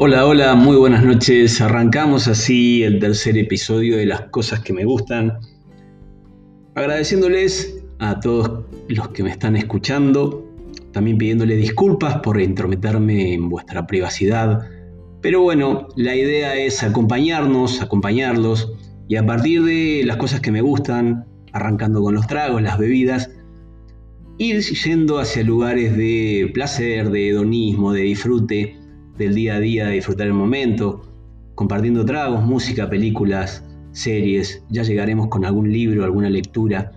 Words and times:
Hola, 0.00 0.26
hola, 0.26 0.54
muy 0.54 0.76
buenas 0.76 1.04
noches. 1.04 1.60
Arrancamos 1.60 2.28
así 2.28 2.84
el 2.84 3.00
tercer 3.00 3.36
episodio 3.36 3.96
de 3.96 4.06
las 4.06 4.20
cosas 4.28 4.60
que 4.60 4.72
me 4.72 4.84
gustan. 4.84 5.40
Agradeciéndoles 6.76 7.82
a 7.98 8.20
todos 8.20 8.64
los 8.86 9.08
que 9.08 9.24
me 9.24 9.30
están 9.30 9.56
escuchando, 9.56 10.48
también 10.92 11.18
pidiéndole 11.18 11.56
disculpas 11.56 12.18
por 12.18 12.40
intrometerme 12.40 13.34
en 13.34 13.48
vuestra 13.48 13.88
privacidad. 13.88 14.68
Pero 15.20 15.42
bueno, 15.42 15.88
la 15.96 16.14
idea 16.14 16.54
es 16.54 16.84
acompañarnos, 16.84 17.82
acompañarlos 17.82 18.74
y 19.08 19.16
a 19.16 19.26
partir 19.26 19.64
de 19.64 20.04
las 20.06 20.16
cosas 20.16 20.40
que 20.40 20.52
me 20.52 20.60
gustan, 20.60 21.26
arrancando 21.52 22.02
con 22.02 22.14
los 22.14 22.28
tragos, 22.28 22.62
las 22.62 22.78
bebidas, 22.78 23.32
ir 24.38 24.60
yendo 24.60 25.18
hacia 25.18 25.42
lugares 25.42 25.96
de 25.96 26.52
placer, 26.54 27.10
de 27.10 27.30
hedonismo, 27.30 27.92
de 27.92 28.02
disfrute 28.02 28.87
del 29.18 29.34
día 29.34 29.56
a 29.56 29.60
día, 29.60 29.86
de 29.86 29.94
disfrutar 29.94 30.28
el 30.28 30.34
momento, 30.34 31.02
compartiendo 31.54 32.04
tragos, 32.04 32.44
música, 32.44 32.88
películas, 32.88 33.64
series, 33.92 34.62
ya 34.70 34.82
llegaremos 34.82 35.28
con 35.28 35.44
algún 35.44 35.72
libro, 35.72 36.04
alguna 36.04 36.30
lectura 36.30 36.92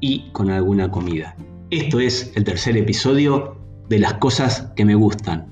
y 0.00 0.30
con 0.32 0.50
alguna 0.50 0.90
comida. 0.90 1.36
Esto 1.70 2.00
es 2.00 2.32
el 2.34 2.44
tercer 2.44 2.76
episodio 2.76 3.56
de 3.88 3.98
Las 3.98 4.14
cosas 4.14 4.72
que 4.76 4.84
me 4.84 4.94
gustan, 4.94 5.46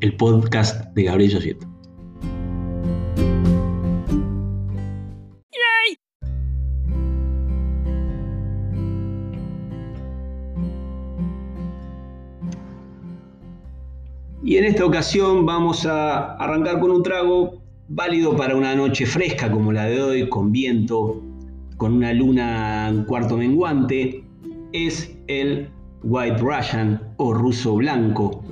el 0.00 0.16
podcast 0.16 0.94
de 0.94 1.04
Gabriel 1.04 1.34
Josieto. 1.34 1.75
Y 14.56 14.58
en 14.58 14.64
esta 14.64 14.86
ocasión 14.86 15.44
vamos 15.44 15.84
a 15.84 16.32
arrancar 16.36 16.80
con 16.80 16.90
un 16.90 17.02
trago 17.02 17.60
válido 17.88 18.34
para 18.34 18.56
una 18.56 18.74
noche 18.74 19.04
fresca 19.04 19.50
como 19.50 19.70
la 19.70 19.84
de 19.84 20.00
hoy, 20.00 20.28
con 20.30 20.50
viento, 20.50 21.22
con 21.76 21.92
una 21.92 22.14
luna 22.14 23.04
cuarto 23.06 23.36
menguante. 23.36 24.24
Es 24.72 25.14
el 25.26 25.68
White 26.04 26.38
Russian 26.38 27.02
o 27.18 27.34
ruso 27.34 27.74
blanco, 27.74 28.42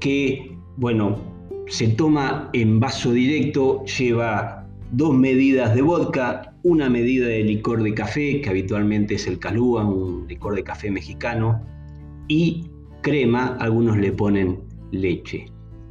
que, 0.00 0.54
bueno, 0.76 1.16
se 1.66 1.88
toma 1.88 2.50
en 2.52 2.78
vaso 2.78 3.12
directo, 3.12 3.86
lleva 3.86 4.68
dos 4.90 5.14
medidas 5.14 5.74
de 5.74 5.80
vodka, 5.80 6.54
una 6.62 6.90
medida 6.90 7.26
de 7.28 7.42
licor 7.42 7.82
de 7.82 7.94
café, 7.94 8.42
que 8.42 8.50
habitualmente 8.50 9.14
es 9.14 9.26
el 9.26 9.38
Calúa, 9.38 9.82
un 9.82 10.26
licor 10.28 10.56
de 10.56 10.62
café 10.62 10.90
mexicano, 10.90 11.64
y 12.28 12.66
crema, 13.00 13.56
algunos 13.60 13.96
le 13.96 14.12
ponen 14.12 14.70
leche. 14.92 15.46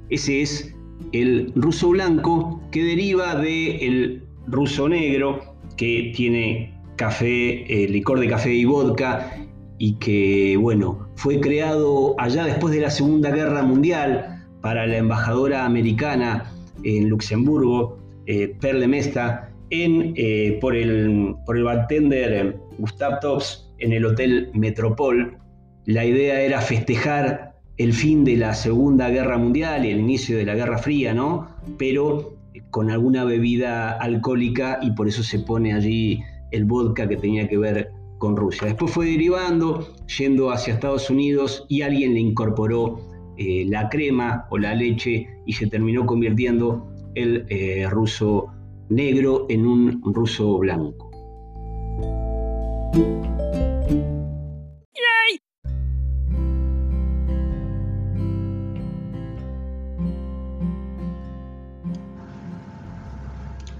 Ese 0.09 0.41
es 0.41 0.73
el 1.11 1.52
ruso 1.55 1.89
blanco 1.89 2.61
que 2.71 2.83
deriva 2.83 3.35
del 3.35 4.23
ruso 4.47 4.88
negro 4.88 5.55
que 5.77 6.11
tiene 6.16 6.73
café, 6.95 7.66
eh, 7.67 7.88
licor 7.89 8.19
de 8.19 8.27
café 8.27 8.53
y 8.53 8.66
vodka 8.66 9.35
y 9.77 9.95
que, 9.95 10.58
bueno, 10.58 11.09
fue 11.16 11.39
creado 11.39 12.16
allá 12.19 12.45
después 12.45 12.73
de 12.73 12.81
la 12.81 12.91
Segunda 12.91 13.31
Guerra 13.31 13.63
Mundial 13.63 14.45
para 14.61 14.85
la 14.85 14.97
embajadora 14.97 15.65
americana 15.65 16.52
en 16.83 17.09
Luxemburgo, 17.09 17.97
eh, 18.27 18.55
Perle 18.59 18.88
Mesta, 18.88 19.49
en, 19.71 20.13
eh, 20.15 20.59
por, 20.61 20.75
el, 20.75 21.36
por 21.45 21.58
el 21.58 21.63
bartender 21.63 22.59
Gustav 22.77 23.19
Tops 23.21 23.73
en 23.80 23.93
el 23.93 24.05
Hotel 24.05 24.52
Metropol. 24.53 25.38
La 25.86 26.05
idea 26.05 26.41
era 26.41 26.61
festejar 26.61 27.50
el 27.77 27.94
fin 27.94 28.23
de 28.23 28.38
la 28.38 28.53
Segunda 28.53 29.09
Guerra 29.09 29.38
Mundial 29.38 29.86
y 29.86 29.91
el 29.91 30.00
inicio 30.00 30.38
de 30.38 30.45
la 30.45 30.55
Guerra 30.55 30.77
Fría, 30.77 31.14
¿no? 31.14 31.48
Pero 31.77 32.37
con 32.70 32.89
alguna 32.89 33.23
bebida 33.23 33.92
alcohólica 33.92 34.80
y 34.82 34.92
por 34.92 35.08
eso 35.08 35.23
se 35.23 35.39
pone 35.39 35.73
allí 35.73 36.21
el 36.52 36.65
vodka 36.65 37.08
que 37.08 37.17
tenía 37.17 37.48
que 37.48 37.58
ver 37.58 37.92
con 38.17 38.36
Rusia. 38.36 38.67
Después 38.67 38.92
fue 38.92 39.05
derivando, 39.08 39.87
yendo 40.17 40.52
hacia 40.52 40.73
Estados 40.73 41.09
Unidos 41.09 41.65
y 41.70 41.82
alguien 41.82 42.14
le 42.14 42.20
incorporó 42.20 42.99
eh, 43.37 43.65
la 43.67 43.89
crema 43.89 44.45
o 44.52 44.58
la 44.58 44.76
leche 44.76 45.27
y 45.45 45.53
se 45.53 45.67
terminó 45.67 46.05
convirtiendo 46.05 46.88
el 47.15 47.45
eh, 47.49 47.88
ruso 47.89 48.48
negro 48.89 49.48
en 49.49 49.65
un 49.65 50.02
ruso 50.14 50.59
blanco. 50.59 51.09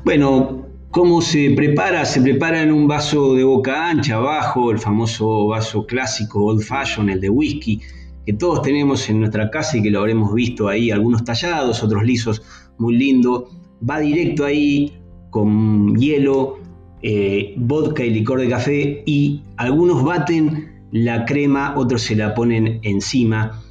Bueno, 0.04 0.66
¿cómo 0.90 1.22
se 1.22 1.52
prepara? 1.52 2.06
Se 2.06 2.22
prepara 2.22 2.64
en 2.64 2.72
un 2.72 2.88
vaso 2.88 3.36
de 3.36 3.44
boca 3.44 3.88
ancha, 3.88 4.16
abajo, 4.16 4.72
el 4.72 4.80
famoso 4.80 5.46
vaso 5.46 5.86
clásico 5.86 6.44
old 6.44 6.64
fashion, 6.64 7.08
el 7.08 7.22
de 7.22 7.30
whisky, 7.30 7.80
que 8.26 8.34
todos 8.34 8.64
tenemos 8.64 9.08
en 9.12 9.20
nuestra 9.20 9.52
casa 9.52 9.78
y 9.78 9.84
que 9.84 9.92
lo 9.92 10.00
habremos 10.00 10.34
visto 10.34 10.68
ahí, 10.68 10.90
algunos 10.90 11.24
tallados, 11.24 11.84
otros 11.84 12.04
lisos, 12.04 12.42
muy 12.80 12.98
lindo. 12.98 13.50
Va 13.88 14.00
directo 14.00 14.44
ahí 14.44 14.98
con 15.30 15.96
hielo, 15.96 16.58
eh, 17.04 17.54
vodka 17.58 18.04
y 18.04 18.10
licor 18.10 18.40
de 18.42 18.50
café 18.50 19.04
y 19.06 19.44
algunos 19.58 20.04
baten 20.04 20.88
la 20.92 21.26
crema, 21.26 21.76
otros 21.78 22.02
se 22.02 22.16
la 22.16 22.34
ponen 22.34 22.80
encima. 22.82 23.62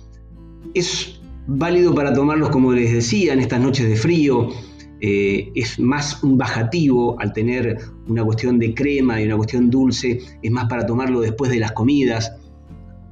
Es 0.74 1.20
válido 1.48 1.92
para 1.92 2.12
tomarlos, 2.14 2.50
como 2.50 2.72
les 2.72 2.92
decía, 2.92 3.32
en 3.32 3.40
estas 3.40 3.60
noches 3.60 3.88
de 3.88 3.96
frío, 3.96 4.50
eh, 5.00 5.50
es 5.55 5.78
más 5.78 6.22
un 6.22 6.37
bajativo 6.37 7.19
al 7.21 7.33
tener 7.33 7.78
una 8.06 8.25
cuestión 8.25 8.59
de 8.59 8.75
crema 8.75 9.21
y 9.21 9.27
una 9.27 9.37
cuestión 9.37 9.71
dulce, 9.71 10.21
es 10.43 10.50
más 10.50 10.66
para 10.66 10.84
tomarlo 10.84 11.21
después 11.21 11.50
de 11.50 11.59
las 11.59 11.72
comidas, 11.72 12.37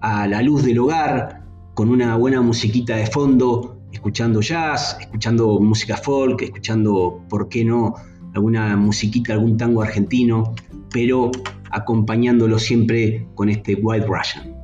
a 0.00 0.26
la 0.26 0.42
luz 0.42 0.64
del 0.64 0.78
hogar, 0.78 1.42
con 1.74 1.88
una 1.88 2.16
buena 2.16 2.40
musiquita 2.42 2.96
de 2.96 3.06
fondo, 3.06 3.78
escuchando 3.92 4.40
jazz, 4.40 4.96
escuchando 5.00 5.60
música 5.60 5.96
folk, 5.96 6.42
escuchando, 6.42 7.24
¿por 7.28 7.48
qué 7.48 7.64
no?, 7.64 7.94
alguna 8.34 8.76
musiquita, 8.76 9.32
algún 9.32 9.56
tango 9.56 9.82
argentino, 9.82 10.54
pero 10.92 11.30
acompañándolo 11.70 12.58
siempre 12.58 13.26
con 13.34 13.48
este 13.48 13.74
White 13.74 14.06
Russian. 14.06 14.57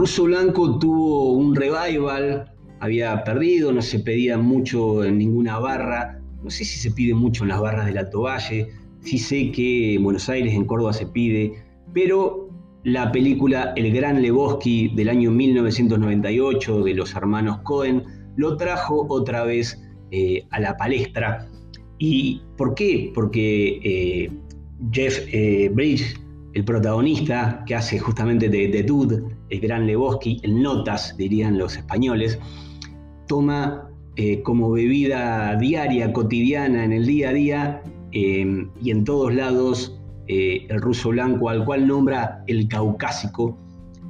Ruso 0.00 0.24
blanco 0.24 0.78
tuvo 0.78 1.32
un 1.32 1.54
revival, 1.54 2.50
había 2.78 3.22
perdido, 3.22 3.70
no 3.70 3.82
se 3.82 3.98
pedía 3.98 4.38
mucho 4.38 5.04
en 5.04 5.18
ninguna 5.18 5.58
barra, 5.58 6.22
no 6.42 6.48
sé 6.48 6.64
si 6.64 6.78
se 6.78 6.90
pide 6.90 7.12
mucho 7.12 7.42
en 7.42 7.50
las 7.50 7.60
barras 7.60 7.84
del 7.84 7.98
Alto 7.98 8.22
Valle, 8.22 8.68
sí 9.02 9.18
sé 9.18 9.52
que 9.52 9.96
en 9.96 10.02
Buenos 10.02 10.26
Aires, 10.30 10.54
en 10.54 10.64
Córdoba 10.64 10.94
se 10.94 11.04
pide, 11.04 11.52
pero 11.92 12.48
la 12.84 13.12
película 13.12 13.74
El 13.76 13.92
Gran 13.92 14.22
Lebowski 14.22 14.88
del 14.94 15.10
año 15.10 15.30
1998 15.32 16.82
de 16.82 16.94
los 16.94 17.14
hermanos 17.14 17.58
Cohen 17.64 18.02
lo 18.36 18.56
trajo 18.56 19.04
otra 19.10 19.44
vez 19.44 19.78
eh, 20.12 20.46
a 20.48 20.60
la 20.60 20.78
palestra. 20.78 21.46
¿Y 21.98 22.40
por 22.56 22.74
qué? 22.74 23.12
Porque 23.14 23.80
eh, 23.84 24.32
Jeff 24.92 25.18
eh, 25.30 25.68
Bridges 25.70 26.18
el 26.54 26.64
protagonista 26.64 27.62
que 27.66 27.74
hace 27.74 27.98
justamente 27.98 28.48
de, 28.48 28.68
de 28.68 28.82
Dude, 28.82 29.22
el 29.50 29.60
gran 29.60 29.86
Lebowski, 29.86 30.40
el 30.42 30.62
Notas, 30.62 31.16
dirían 31.16 31.58
los 31.58 31.76
españoles, 31.76 32.38
toma 33.26 33.90
eh, 34.16 34.42
como 34.42 34.70
bebida 34.70 35.56
diaria, 35.56 36.12
cotidiana, 36.12 36.84
en 36.84 36.92
el 36.92 37.06
día 37.06 37.30
a 37.30 37.32
día 37.32 37.82
eh, 38.12 38.66
y 38.82 38.90
en 38.90 39.04
todos 39.04 39.32
lados 39.32 40.00
eh, 40.26 40.66
el 40.68 40.80
ruso 40.80 41.10
blanco, 41.10 41.48
al 41.48 41.64
cual 41.64 41.86
nombra 41.86 42.42
el 42.48 42.68
caucásico, 42.68 43.56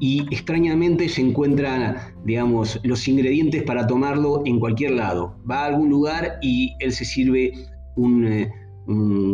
y 0.00 0.22
extrañamente 0.30 1.08
se 1.08 1.20
encuentran, 1.20 1.96
digamos, 2.24 2.80
los 2.82 3.06
ingredientes 3.06 3.62
para 3.62 3.86
tomarlo 3.86 4.42
en 4.46 4.58
cualquier 4.58 4.92
lado. 4.92 5.36
Va 5.48 5.64
a 5.64 5.66
algún 5.66 5.90
lugar 5.90 6.38
y 6.40 6.74
él 6.80 6.90
se 6.90 7.04
sirve 7.04 7.52
un, 7.96 8.48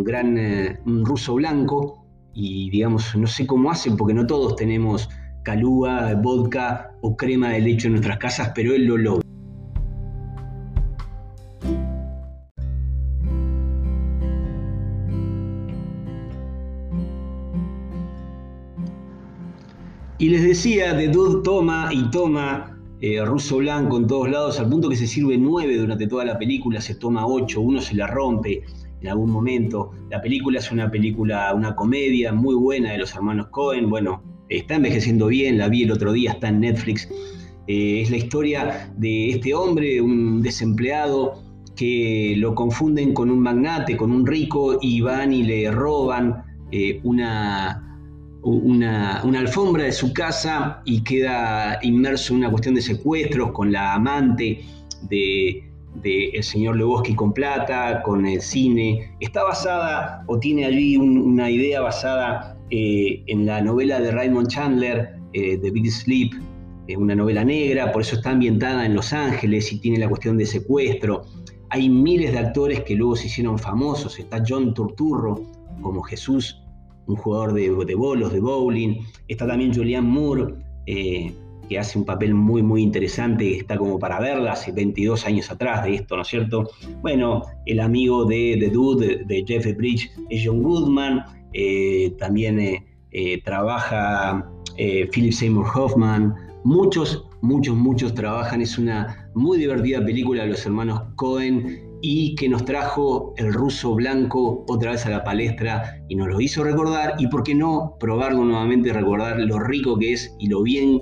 gran 0.05 0.79
ruso 0.85 1.35
blanco 1.35 2.05
y 2.35 2.69
digamos, 2.71 3.15
no 3.17 3.29
sé 3.29 3.47
cómo 3.47 3.71
hacen, 3.71 3.97
porque 3.97 4.13
no 4.13 4.27
todos 4.27 4.57
tenemos 4.57 5.09
calúa, 5.47 6.13
vodka 6.15 6.91
o 7.03 7.17
crema 7.17 7.51
de 7.51 7.61
leche 7.61 7.87
en 7.87 7.93
nuestras 7.93 8.19
casas, 8.19 8.51
pero 8.53 8.75
él 8.75 8.85
lo 8.85 8.97
logra. 8.97 9.23
Y 20.19 20.31
les 20.31 20.43
decía, 20.43 20.95
de 20.95 21.09
Dud 21.09 21.43
toma 21.45 21.91
y 21.93 22.11
toma 22.11 22.77
eh, 23.01 23.25
ruso 23.25 23.59
blanco 23.59 23.99
en 23.99 24.09
todos 24.09 24.29
lados, 24.29 24.59
al 24.59 24.69
punto 24.69 24.89
que 24.89 24.97
se 24.97 25.07
sirve 25.07 25.39
nueve 25.39 25.77
durante 25.79 26.09
toda 26.09 26.25
la 26.25 26.37
película, 26.39 26.81
se 26.81 26.97
toma 26.97 27.25
ocho, 27.25 27.61
uno 27.61 27.81
se 27.81 27.95
la 27.95 28.09
rompe, 28.09 28.65
en 29.01 29.09
algún 29.09 29.31
momento. 29.31 29.93
La 30.11 30.21
película 30.21 30.59
es 30.59 30.73
una 30.73 30.91
película, 30.91 31.55
una 31.55 31.77
comedia 31.77 32.33
muy 32.33 32.57
buena 32.57 32.91
de 32.91 32.99
los 32.99 33.15
hermanos 33.15 33.49
Cohen. 33.53 33.89
Bueno, 33.89 34.36
está 34.49 34.77
envejeciendo 34.77 35.27
bien, 35.29 35.59
la 35.59 35.69
vi 35.69 35.83
el 35.83 35.93
otro 35.93 36.13
día, 36.13 36.33
está 36.33 36.49
en 36.49 36.61
Netflix. 36.61 37.09
Eh, 37.67 38.03
es 38.03 38.11
la 38.11 38.17
historia 38.17 38.93
de 38.97 39.31
este 39.31 39.55
hombre, 39.55 40.01
un 40.01 40.43
desempleado, 40.43 41.43
que 41.75 42.35
lo 42.39 42.55
confunden 42.55 43.13
con 43.13 43.31
un 43.31 43.41
magnate, 43.41 43.97
con 43.97 44.11
un 44.11 44.27
rico, 44.27 44.79
y 44.81 45.01
van 45.01 45.33
y 45.33 45.43
le 45.43 45.71
roban 45.71 46.43
eh, 46.73 47.01
una, 47.05 47.83
una, 48.43 49.39
alfombra 49.39 49.85
de 49.85 49.93
su 49.93 50.13
casa 50.13 50.81
y 50.85 51.03
queda 51.03 51.79
inmerso 51.83 52.33
en 52.33 52.41
una 52.41 52.51
cuestión 52.51 52.77
de 52.77 52.81
secuestros 52.81 53.53
con 53.53 53.73
la 53.73 53.95
amante 53.95 54.65
de, 55.11 55.63
el 56.05 56.43
señor 56.43 56.77
Lebowski 56.77 57.15
con 57.15 57.33
plata, 57.33 58.03
con 58.03 58.25
el 58.27 58.41
cine. 58.41 59.11
Está 59.21 59.43
basada 59.43 60.25
o 60.27 60.39
tiene 60.39 60.65
allí 60.65 60.97
una 60.97 61.51
idea 61.51 61.81
basada 61.81 62.56
eh, 62.71 63.23
en 63.27 63.47
la 63.47 63.61
novela 63.61 64.01
de 64.01 64.11
Raymond 64.11 64.49
Chandler, 64.49 65.17
eh, 65.33 65.59
The 65.59 65.71
Big 65.71 65.91
Sleep, 65.91 66.33
una 66.97 67.17
novela 67.17 67.45
negra, 67.45 67.91
por 67.91 68.03
eso 68.03 68.17
está 68.17 68.31
ambientada 68.31 68.87
en 68.87 68.95
Los 68.95 69.13
Ángeles 69.13 69.73
y 69.73 69.81
tiene 69.81 69.99
la 69.99 70.09
cuestión 70.09 70.37
de 70.39 70.47
secuestro. 70.47 71.25
Hay 71.71 71.89
miles 71.89 72.33
de 72.33 72.39
actores 72.39 72.83
que 72.83 72.95
luego 72.95 73.17
se 73.17 73.27
hicieron 73.27 73.59
famosos. 73.59 74.21
Está 74.21 74.43
John 74.47 74.73
Turturro 74.73 75.43
como 75.83 76.03
Jesús, 76.03 76.63
un 77.07 77.17
jugador 77.17 77.55
de, 77.55 77.71
de 77.85 77.95
bolos, 77.95 78.33
de 78.33 78.41
bowling. 78.41 79.01
Está 79.29 79.47
también 79.47 79.75
Julianne 79.75 80.09
Moore, 80.09 80.55
eh, 80.87 81.35
que 81.69 81.79
hace 81.79 81.99
un 81.99 82.05
papel 82.05 82.35
muy, 82.35 82.63
muy 82.63 82.83
interesante, 82.83 83.57
está 83.57 83.77
como 83.77 83.99
para 83.99 84.21
verla 84.21 84.53
hace 84.53 84.71
22 84.71 85.27
años 85.27 85.51
atrás 85.51 85.85
de 85.85 85.97
esto, 85.97 86.15
¿no 86.15 86.23
es 86.23 86.29
cierto? 86.29 86.71
Bueno, 87.03 87.43
el 87.67 87.81
amigo 87.81 88.25
de 88.25 88.57
The 88.61 88.71
Dude, 88.71 89.25
de, 89.27 89.45
Jeff 89.45 89.77
Bridge, 89.77 90.11
es 90.31 90.43
John 90.45 90.63
Goodman. 90.63 91.25
Eh, 91.59 92.15
también 92.19 92.61
eh, 92.61 93.43
trabaja 93.45 94.47
Philip 94.77 95.33
Seymour 95.33 95.67
Hoffman. 95.75 96.35
Muchos, 96.65 97.25
muchos, 97.41 97.75
muchos 97.75 98.13
trabajan. 98.13 98.61
Es 98.61 98.77
una 98.77 99.31
muy 99.35 99.57
divertida 99.57 100.05
película 100.05 100.43
de 100.43 100.51
los 100.51 100.67
hermanos 100.67 101.01
Cohen 101.17 101.99
y 102.03 102.35
que 102.35 102.51
nos 102.51 102.67
trajo 102.67 103.33
el 103.39 103.55
ruso 103.55 103.95
blanco 103.95 104.67
otra 104.69 104.91
vez 104.91 105.07
a 105.07 105.11
la 105.11 105.25
palestra 105.25 105.99
y 106.09 106.17
nos 106.17 106.29
lo 106.29 106.43
hizo 106.43 106.63
recordar 106.63 107.15
y 107.19 107.27
por 107.29 107.43
qué 107.43 107.55
no 107.55 107.97
probarlo 107.99 108.45
nuevamente, 108.45 108.93
recordar 108.93 109.41
lo 109.41 109.59
rico 109.59 109.99
que 109.99 110.13
es 110.13 110.37
y 110.39 110.49
lo 110.49 110.63
bien 110.63 111.01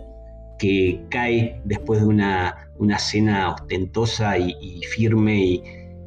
que 0.60 1.04
cae 1.10 1.60
después 1.64 2.00
de 2.00 2.06
una, 2.06 2.70
una 2.78 2.96
cena 3.00 3.54
ostentosa 3.54 4.38
y, 4.38 4.80
firme 4.94 5.62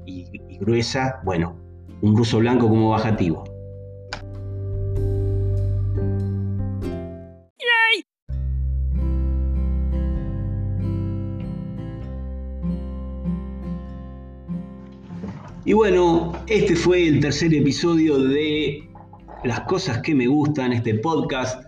y 0.05 0.57
gruesa. 0.61 1.19
Bueno, 1.25 1.57
un 2.01 2.15
ruso 2.15 2.39
blanco 2.39 2.69
como 2.69 2.91
bajativo. 2.91 3.56
Bueno, 15.77 16.33
este 16.47 16.75
fue 16.75 17.07
el 17.07 17.19
tercer 17.19 17.53
episodio 17.53 18.17
de 18.17 18.89
Las 19.43 19.59
cosas 19.61 19.99
que 19.99 20.15
me 20.15 20.25
gustan, 20.25 20.73
este 20.73 20.95
podcast 20.95 21.63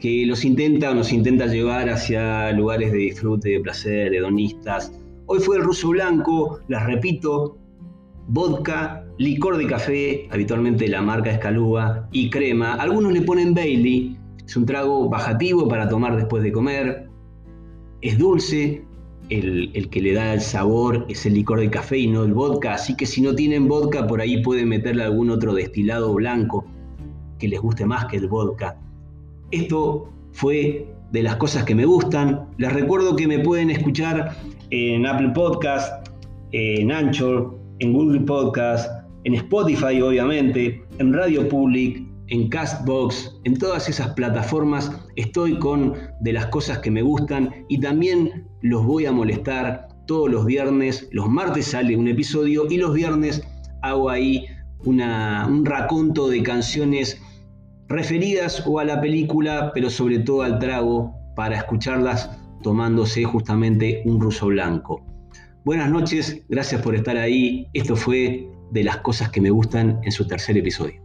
que 0.00 0.26
los 0.26 0.44
intenta 0.44 0.90
o 0.90 0.94
nos 0.96 1.12
intenta 1.12 1.46
llevar 1.46 1.88
hacia 1.88 2.50
lugares 2.50 2.90
de 2.90 2.98
disfrute, 2.98 3.50
de 3.50 3.60
placer, 3.60 4.12
hedonistas. 4.12 4.92
Hoy 5.26 5.38
fue 5.38 5.58
el 5.58 5.62
ruso 5.62 5.90
blanco, 5.90 6.58
las 6.66 6.84
repito, 6.86 7.56
vodka, 8.26 9.04
licor 9.18 9.56
de 9.56 9.68
café, 9.68 10.28
habitualmente 10.32 10.88
la 10.88 11.00
marca 11.00 11.30
Escalúa, 11.30 12.08
y 12.10 12.30
crema. 12.30 12.74
Algunos 12.74 13.12
le 13.12 13.22
ponen 13.22 13.54
Bailey, 13.54 14.18
es 14.44 14.56
un 14.56 14.66
trago 14.66 15.08
bajativo 15.08 15.68
para 15.68 15.88
tomar 15.88 16.16
después 16.16 16.42
de 16.42 16.50
comer. 16.50 17.08
Es 18.00 18.18
dulce, 18.18 18.84
el, 19.38 19.88
que 19.90 20.02
le 20.02 20.12
da 20.12 20.34
el 20.34 20.40
sabor 20.40 21.06
es 21.08 21.24
el 21.26 21.34
licor 21.34 21.60
de 21.60 21.70
café 21.70 21.98
y 21.98 22.06
no 22.06 22.24
el 22.24 22.34
vodka, 22.34 22.74
así 22.74 22.96
que 22.96 23.06
si 23.06 23.20
no 23.22 23.34
tienen 23.34 23.66
vodka 23.66 24.06
por 24.06 24.20
ahí 24.20 24.42
pueden 24.42 24.68
meterle 24.68 25.04
algún 25.04 25.30
otro 25.30 25.54
destilado 25.54 26.12
blanco 26.12 26.64
que 27.38 27.48
les 27.48 27.60
guste 27.60 27.86
más 27.86 28.06
que 28.06 28.18
el 28.18 28.28
vodka. 28.28 28.78
Esto 29.50 30.12
fue 30.32 30.86
de 31.12 31.22
las 31.22 31.36
cosas 31.36 31.64
que 31.64 31.74
me 31.74 31.84
gustan. 31.84 32.46
Les 32.58 32.72
recuerdo 32.72 33.16
que 33.16 33.26
me 33.26 33.38
pueden 33.38 33.70
escuchar 33.70 34.36
en 34.70 35.06
Apple 35.06 35.30
Podcast, 35.34 36.08
en 36.52 36.92
Anchor, 36.92 37.58
en 37.80 37.92
Google 37.92 38.20
Podcast, 38.20 38.90
en 39.24 39.34
Spotify 39.34 40.00
obviamente, 40.00 40.82
en 40.98 41.12
Radio 41.12 41.48
Public, 41.48 42.02
en 42.28 42.48
Castbox, 42.48 43.40
en 43.44 43.58
todas 43.58 43.88
esas 43.88 44.08
plataformas 44.14 44.90
estoy 45.16 45.58
con 45.58 45.94
de 46.20 46.32
las 46.32 46.46
cosas 46.46 46.78
que 46.78 46.90
me 46.90 47.02
gustan 47.02 47.50
y 47.68 47.78
también 47.78 48.46
los 48.62 48.84
voy 48.84 49.06
a 49.06 49.12
molestar 49.12 49.88
todos 50.06 50.30
los 50.30 50.46
viernes. 50.46 51.08
Los 51.10 51.28
martes 51.28 51.66
sale 51.66 51.96
un 51.96 52.08
episodio 52.08 52.66
y 52.70 52.78
los 52.78 52.94
viernes 52.94 53.46
hago 53.82 54.08
ahí 54.08 54.46
un 54.84 55.64
raconto 55.64 56.28
de 56.28 56.42
canciones 56.42 57.20
referidas 57.88 58.64
o 58.66 58.78
a 58.78 58.84
la 58.84 59.00
película, 59.00 59.70
pero 59.74 59.90
sobre 59.90 60.18
todo 60.20 60.42
al 60.42 60.58
trago, 60.58 61.14
para 61.36 61.56
escucharlas 61.56 62.30
tomándose 62.62 63.24
justamente 63.24 64.02
un 64.04 64.20
ruso 64.20 64.46
blanco. 64.46 65.04
Buenas 65.64 65.90
noches, 65.90 66.42
gracias 66.48 66.82
por 66.82 66.94
estar 66.94 67.16
ahí. 67.16 67.68
Esto 67.72 67.96
fue 67.96 68.48
de 68.70 68.84
las 68.84 68.98
cosas 68.98 69.30
que 69.30 69.40
me 69.40 69.50
gustan 69.50 70.00
en 70.02 70.12
su 70.12 70.26
tercer 70.26 70.56
episodio. 70.56 71.01